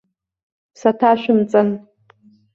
Саҭашәымҵан. 0.79 1.69